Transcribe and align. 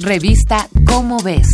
Revista 0.00 0.68
Cómo 0.86 1.22
ves. 1.22 1.46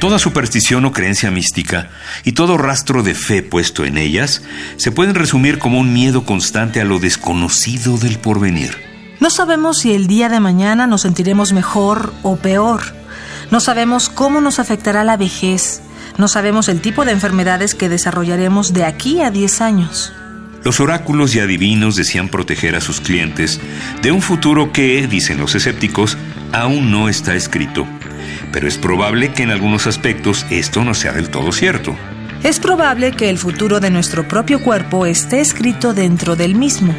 Toda 0.00 0.18
superstición 0.18 0.84
o 0.84 0.92
creencia 0.92 1.30
mística 1.30 1.90
y 2.24 2.32
todo 2.32 2.58
rastro 2.58 3.04
de 3.04 3.14
fe 3.14 3.42
puesto 3.42 3.84
en 3.84 3.98
ellas 3.98 4.42
se 4.78 4.90
pueden 4.90 5.14
resumir 5.14 5.60
como 5.60 5.78
un 5.78 5.92
miedo 5.92 6.24
constante 6.26 6.80
a 6.80 6.84
lo 6.84 6.98
desconocido 6.98 7.98
del 7.98 8.18
porvenir. 8.18 8.76
No 9.20 9.30
sabemos 9.30 9.78
si 9.78 9.94
el 9.94 10.08
día 10.08 10.28
de 10.28 10.40
mañana 10.40 10.88
nos 10.88 11.02
sentiremos 11.02 11.52
mejor 11.52 12.12
o 12.24 12.34
peor. 12.34 12.82
No 13.52 13.60
sabemos 13.60 14.08
cómo 14.08 14.40
nos 14.40 14.58
afectará 14.58 15.04
la 15.04 15.16
vejez. 15.16 15.82
No 16.18 16.26
sabemos 16.26 16.68
el 16.68 16.80
tipo 16.80 17.04
de 17.04 17.12
enfermedades 17.12 17.76
que 17.76 17.88
desarrollaremos 17.88 18.72
de 18.72 18.84
aquí 18.84 19.20
a 19.22 19.30
10 19.30 19.60
años. 19.60 20.12
Los 20.64 20.80
oráculos 20.80 21.34
y 21.34 21.40
adivinos 21.40 21.94
decían 21.94 22.28
proteger 22.28 22.74
a 22.74 22.80
sus 22.80 23.00
clientes 23.00 23.60
de 24.02 24.12
un 24.12 24.22
futuro 24.22 24.72
que, 24.72 25.06
dicen 25.06 25.38
los 25.38 25.54
escépticos, 25.54 26.16
aún 26.52 26.90
no 26.90 27.08
está 27.08 27.34
escrito 27.34 27.86
pero 28.54 28.68
es 28.68 28.78
probable 28.78 29.32
que 29.32 29.42
en 29.42 29.50
algunos 29.50 29.88
aspectos 29.88 30.46
esto 30.48 30.84
no 30.84 30.94
sea 30.94 31.12
del 31.12 31.28
todo 31.28 31.50
cierto. 31.50 31.96
Es 32.44 32.60
probable 32.60 33.10
que 33.10 33.28
el 33.28 33.36
futuro 33.36 33.80
de 33.80 33.90
nuestro 33.90 34.28
propio 34.28 34.62
cuerpo 34.62 35.06
esté 35.06 35.40
escrito 35.40 35.92
dentro 35.92 36.36
del 36.36 36.54
mismo. 36.54 36.94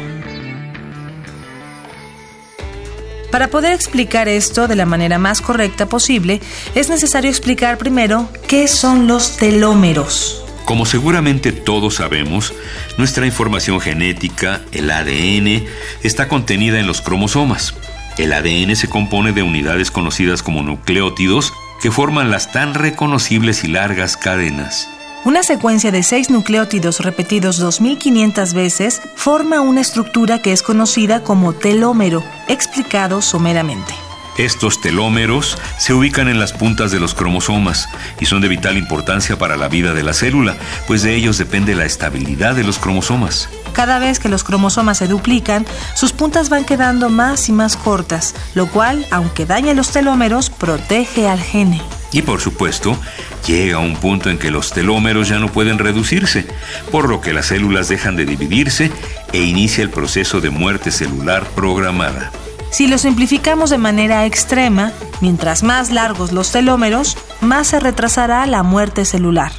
Para 3.30 3.48
poder 3.48 3.72
explicar 3.72 4.28
esto 4.28 4.68
de 4.68 4.76
la 4.76 4.84
manera 4.84 5.18
más 5.18 5.40
correcta 5.40 5.86
posible, 5.86 6.42
es 6.74 6.90
necesario 6.90 7.30
explicar 7.30 7.78
primero 7.78 8.28
qué 8.48 8.68
son 8.68 9.06
los 9.06 9.38
telómeros. 9.38 10.45
Como 10.66 10.84
seguramente 10.84 11.52
todos 11.52 11.94
sabemos, 11.94 12.52
nuestra 12.98 13.24
información 13.24 13.80
genética, 13.80 14.62
el 14.72 14.90
ADN, 14.90 15.64
está 16.02 16.26
contenida 16.26 16.80
en 16.80 16.88
los 16.88 17.00
cromosomas. 17.00 17.72
El 18.18 18.32
ADN 18.32 18.74
se 18.74 18.88
compone 18.88 19.32
de 19.32 19.44
unidades 19.44 19.92
conocidas 19.92 20.42
como 20.42 20.64
nucleótidos 20.64 21.52
que 21.80 21.92
forman 21.92 22.32
las 22.32 22.50
tan 22.50 22.74
reconocibles 22.74 23.62
y 23.62 23.68
largas 23.68 24.16
cadenas. 24.16 24.88
Una 25.24 25.44
secuencia 25.44 25.92
de 25.92 26.02
seis 26.02 26.30
nucleótidos 26.30 26.98
repetidos 26.98 27.58
2500 27.58 28.52
veces 28.52 29.02
forma 29.14 29.60
una 29.60 29.82
estructura 29.82 30.42
que 30.42 30.50
es 30.50 30.62
conocida 30.62 31.22
como 31.22 31.52
telómero, 31.52 32.24
explicado 32.48 33.22
someramente. 33.22 33.94
Estos 34.38 34.82
telómeros 34.82 35.56
se 35.78 35.94
ubican 35.94 36.28
en 36.28 36.38
las 36.38 36.52
puntas 36.52 36.90
de 36.90 37.00
los 37.00 37.14
cromosomas 37.14 37.88
y 38.20 38.26
son 38.26 38.42
de 38.42 38.48
vital 38.48 38.76
importancia 38.76 39.38
para 39.38 39.56
la 39.56 39.68
vida 39.68 39.94
de 39.94 40.02
la 40.02 40.12
célula, 40.12 40.56
pues 40.86 41.02
de 41.02 41.14
ellos 41.14 41.38
depende 41.38 41.74
la 41.74 41.86
estabilidad 41.86 42.54
de 42.54 42.62
los 42.62 42.78
cromosomas. 42.78 43.48
Cada 43.72 43.98
vez 43.98 44.18
que 44.18 44.28
los 44.28 44.44
cromosomas 44.44 44.98
se 44.98 45.08
duplican, 45.08 45.64
sus 45.94 46.12
puntas 46.12 46.50
van 46.50 46.66
quedando 46.66 47.08
más 47.08 47.48
y 47.48 47.52
más 47.52 47.78
cortas, 47.78 48.34
lo 48.54 48.66
cual, 48.66 49.06
aunque 49.10 49.46
daña 49.46 49.72
los 49.72 49.90
telómeros, 49.90 50.50
protege 50.50 51.28
al 51.28 51.40
gene. 51.40 51.80
Y 52.12 52.20
por 52.20 52.40
supuesto, 52.42 52.98
llega 53.46 53.78
un 53.78 53.96
punto 53.96 54.28
en 54.28 54.38
que 54.38 54.50
los 54.50 54.70
telómeros 54.70 55.28
ya 55.28 55.38
no 55.38 55.50
pueden 55.50 55.78
reducirse, 55.78 56.46
por 56.92 57.08
lo 57.08 57.22
que 57.22 57.32
las 57.32 57.46
células 57.46 57.88
dejan 57.88 58.16
de 58.16 58.26
dividirse 58.26 58.90
e 59.32 59.40
inicia 59.40 59.82
el 59.82 59.90
proceso 59.90 60.42
de 60.42 60.50
muerte 60.50 60.90
celular 60.90 61.46
programada. 61.54 62.32
Si 62.70 62.86
lo 62.86 62.98
simplificamos 62.98 63.70
de 63.70 63.78
manera 63.78 64.26
extrema, 64.26 64.92
mientras 65.20 65.62
más 65.62 65.90
largos 65.90 66.32
los 66.32 66.52
telómeros, 66.52 67.16
más 67.40 67.68
se 67.68 67.80
retrasará 67.80 68.46
la 68.46 68.62
muerte 68.62 69.04
celular. 69.04 69.52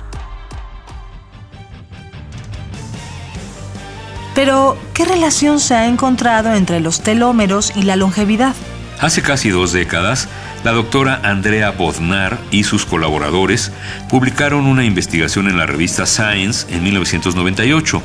Pero, 4.35 4.77
¿qué 4.93 5.03
relación 5.03 5.59
se 5.59 5.73
ha 5.73 5.87
encontrado 5.87 6.53
entre 6.53 6.79
los 6.79 7.01
telómeros 7.01 7.73
y 7.75 7.81
la 7.81 7.95
longevidad? 7.95 8.53
Hace 8.99 9.23
casi 9.23 9.49
dos 9.49 9.73
décadas, 9.73 10.27
la 10.63 10.71
doctora 10.71 11.21
Andrea 11.23 11.71
Bodnar 11.71 12.37
y 12.51 12.63
sus 12.63 12.85
colaboradores 12.85 13.71
publicaron 14.09 14.65
una 14.65 14.83
investigación 14.83 15.47
en 15.47 15.57
la 15.57 15.65
revista 15.65 16.05
Science 16.05 16.67
en 16.73 16.83
1998, 16.83 18.01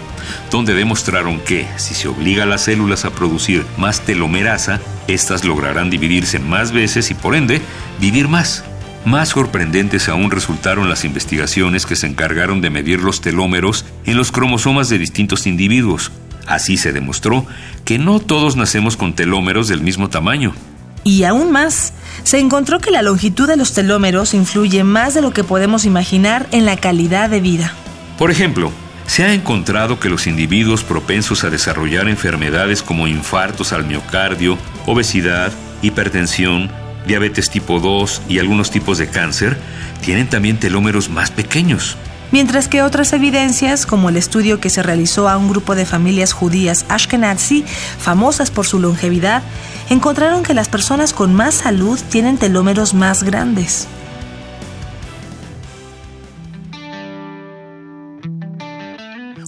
donde 0.50 0.74
demostraron 0.74 1.40
que 1.40 1.66
si 1.76 1.94
se 1.94 2.08
obliga 2.08 2.44
a 2.44 2.46
las 2.46 2.62
células 2.62 3.04
a 3.04 3.10
producir 3.10 3.64
más 3.78 4.00
telomerasa, 4.02 4.80
estas 5.08 5.44
lograrán 5.44 5.90
dividirse 5.90 6.38
más 6.38 6.72
veces 6.72 7.10
y 7.10 7.14
por 7.14 7.34
ende 7.34 7.60
vivir 8.00 8.28
más. 8.28 8.64
Más 9.04 9.30
sorprendentes 9.30 10.08
aún 10.08 10.30
resultaron 10.30 10.88
las 10.88 11.04
investigaciones 11.04 11.86
que 11.86 11.96
se 11.96 12.06
encargaron 12.06 12.60
de 12.60 12.70
medir 12.70 13.00
los 13.00 13.20
telómeros 13.20 13.84
en 14.06 14.16
los 14.16 14.30
cromosomas 14.30 14.88
de 14.88 14.98
distintos 14.98 15.46
individuos. 15.48 16.12
Así 16.46 16.76
se 16.76 16.92
demostró 16.92 17.44
que 17.84 17.98
no 17.98 18.20
todos 18.20 18.56
nacemos 18.56 18.96
con 18.96 19.14
telómeros 19.14 19.66
del 19.66 19.80
mismo 19.80 20.08
tamaño. 20.08 20.54
Y 21.04 21.24
aún 21.24 21.50
más, 21.50 21.92
se 22.22 22.38
encontró 22.38 22.78
que 22.78 22.90
la 22.90 23.02
longitud 23.02 23.48
de 23.48 23.56
los 23.56 23.72
telómeros 23.72 24.34
influye 24.34 24.84
más 24.84 25.14
de 25.14 25.22
lo 25.22 25.32
que 25.32 25.44
podemos 25.44 25.84
imaginar 25.84 26.46
en 26.52 26.64
la 26.64 26.76
calidad 26.76 27.28
de 27.28 27.40
vida. 27.40 27.74
Por 28.18 28.30
ejemplo, 28.30 28.70
se 29.06 29.24
ha 29.24 29.34
encontrado 29.34 29.98
que 29.98 30.08
los 30.08 30.26
individuos 30.26 30.84
propensos 30.84 31.44
a 31.44 31.50
desarrollar 31.50 32.08
enfermedades 32.08 32.82
como 32.82 33.08
infartos 33.08 33.72
al 33.72 33.84
miocardio, 33.84 34.58
obesidad, 34.86 35.52
hipertensión, 35.82 36.70
diabetes 37.06 37.50
tipo 37.50 37.80
2 37.80 38.22
y 38.28 38.38
algunos 38.38 38.70
tipos 38.70 38.98
de 38.98 39.08
cáncer 39.08 39.58
tienen 40.02 40.28
también 40.28 40.58
telómeros 40.58 41.08
más 41.08 41.30
pequeños. 41.30 41.96
Mientras 42.32 42.66
que 42.66 42.80
otras 42.82 43.12
evidencias, 43.12 43.84
como 43.84 44.08
el 44.08 44.16
estudio 44.16 44.58
que 44.58 44.70
se 44.70 44.82
realizó 44.82 45.28
a 45.28 45.36
un 45.36 45.50
grupo 45.50 45.74
de 45.74 45.84
familias 45.84 46.32
judías 46.32 46.86
ashkenazi, 46.88 47.62
famosas 47.98 48.50
por 48.50 48.66
su 48.66 48.80
longevidad, 48.80 49.42
encontraron 49.90 50.42
que 50.42 50.54
las 50.54 50.70
personas 50.70 51.12
con 51.12 51.34
más 51.34 51.54
salud 51.54 52.00
tienen 52.10 52.38
telómeros 52.38 52.94
más 52.94 53.22
grandes. 53.22 53.86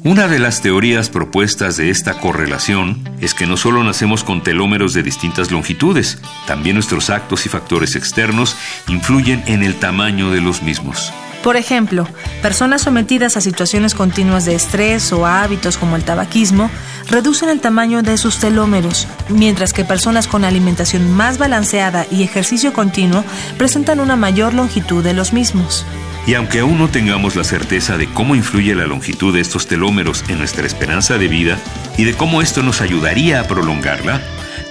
Una 0.04 0.28
de 0.28 0.38
las 0.38 0.60
teorías 0.60 1.08
propuestas 1.08 1.78
de 1.78 1.88
esta 1.88 2.20
correlación 2.20 3.02
es 3.22 3.32
que 3.32 3.46
no 3.46 3.56
solo 3.56 3.82
nacemos 3.82 4.22
con 4.22 4.42
telómeros 4.42 4.92
de 4.92 5.02
distintas 5.02 5.50
longitudes, 5.50 6.18
también 6.46 6.76
nuestros 6.76 7.08
actos 7.08 7.46
y 7.46 7.48
factores 7.48 7.96
externos 7.96 8.54
influyen 8.88 9.42
en 9.46 9.62
el 9.62 9.76
tamaño 9.76 10.30
de 10.30 10.42
los 10.42 10.62
mismos. 10.62 11.10
Por 11.44 11.58
ejemplo, 11.58 12.08
personas 12.40 12.80
sometidas 12.80 13.36
a 13.36 13.42
situaciones 13.42 13.94
continuas 13.94 14.46
de 14.46 14.54
estrés 14.54 15.12
o 15.12 15.26
a 15.26 15.42
hábitos 15.42 15.76
como 15.76 15.94
el 15.94 16.02
tabaquismo 16.02 16.70
reducen 17.10 17.50
el 17.50 17.60
tamaño 17.60 18.02
de 18.02 18.16
sus 18.16 18.38
telómeros, 18.38 19.06
mientras 19.28 19.74
que 19.74 19.84
personas 19.84 20.26
con 20.26 20.46
alimentación 20.46 21.12
más 21.12 21.36
balanceada 21.36 22.06
y 22.10 22.22
ejercicio 22.22 22.72
continuo 22.72 23.22
presentan 23.58 24.00
una 24.00 24.16
mayor 24.16 24.54
longitud 24.54 25.04
de 25.04 25.12
los 25.12 25.34
mismos. 25.34 25.84
Y 26.26 26.32
aunque 26.32 26.60
aún 26.60 26.78
no 26.78 26.88
tengamos 26.88 27.36
la 27.36 27.44
certeza 27.44 27.98
de 27.98 28.06
cómo 28.06 28.34
influye 28.34 28.74
la 28.74 28.86
longitud 28.86 29.34
de 29.34 29.42
estos 29.42 29.66
telómeros 29.66 30.24
en 30.28 30.38
nuestra 30.38 30.64
esperanza 30.64 31.18
de 31.18 31.28
vida 31.28 31.58
y 31.98 32.04
de 32.04 32.14
cómo 32.14 32.40
esto 32.40 32.62
nos 32.62 32.80
ayudaría 32.80 33.40
a 33.40 33.44
prolongarla, 33.44 34.22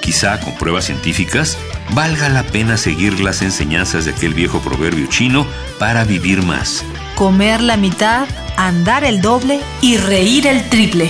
quizá 0.03 0.39
con 0.41 0.53
pruebas 0.55 0.85
científicas, 0.85 1.57
valga 1.91 2.27
la 2.27 2.43
pena 2.43 2.75
seguir 2.75 3.21
las 3.21 3.41
enseñanzas 3.41 4.03
de 4.03 4.11
aquel 4.11 4.33
viejo 4.33 4.59
proverbio 4.59 5.07
chino 5.07 5.47
para 5.79 6.03
vivir 6.03 6.43
más. 6.43 6.83
Comer 7.15 7.61
la 7.61 7.77
mitad, 7.77 8.27
andar 8.57 9.05
el 9.05 9.21
doble 9.21 9.61
y 9.81 9.97
reír 9.97 10.45
el 10.45 10.67
triple. 10.69 11.09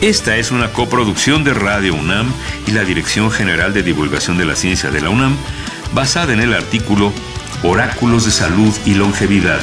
Esta 0.00 0.36
es 0.36 0.50
una 0.50 0.72
coproducción 0.72 1.44
de 1.44 1.54
Radio 1.54 1.94
UNAM 1.94 2.32
y 2.66 2.72
la 2.72 2.84
Dirección 2.84 3.30
General 3.30 3.72
de 3.72 3.82
Divulgación 3.82 4.36
de 4.36 4.44
la 4.44 4.56
Ciencia 4.56 4.90
de 4.90 5.00
la 5.00 5.10
UNAM 5.10 5.36
basada 5.92 6.32
en 6.32 6.40
el 6.40 6.54
artículo 6.54 7.12
Oráculos 7.62 8.24
de 8.24 8.30
Salud 8.32 8.74
y 8.84 8.94
Longevidad, 8.94 9.60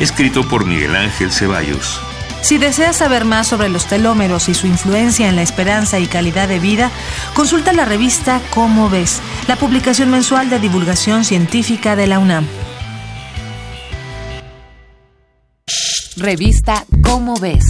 escrito 0.00 0.48
por 0.48 0.64
Miguel 0.64 0.94
Ángel 0.94 1.32
Ceballos. 1.32 2.00
Si 2.46 2.58
deseas 2.58 2.94
saber 2.94 3.24
más 3.24 3.48
sobre 3.48 3.68
los 3.68 3.86
telómeros 3.86 4.48
y 4.48 4.54
su 4.54 4.68
influencia 4.68 5.28
en 5.28 5.34
la 5.34 5.42
esperanza 5.42 5.98
y 5.98 6.06
calidad 6.06 6.46
de 6.46 6.60
vida, 6.60 6.92
consulta 7.34 7.72
la 7.72 7.84
revista 7.84 8.40
Cómo 8.54 8.88
ves, 8.88 9.20
la 9.48 9.56
publicación 9.56 10.12
mensual 10.12 10.48
de 10.48 10.60
divulgación 10.60 11.24
científica 11.24 11.96
de 11.96 12.06
la 12.06 12.20
UNAM. 12.20 12.46
Revista 16.16 16.86
Cómo 17.02 17.34
ves 17.34 17.64